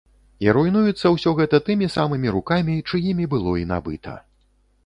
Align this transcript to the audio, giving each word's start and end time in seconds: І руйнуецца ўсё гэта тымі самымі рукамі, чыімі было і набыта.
І 0.45 0.53
руйнуецца 0.55 1.11
ўсё 1.15 1.33
гэта 1.39 1.59
тымі 1.69 1.89
самымі 1.97 2.33
рукамі, 2.39 2.81
чыімі 2.93 3.29
было 3.35 3.55
і 3.67 3.67
набыта. 3.75 4.19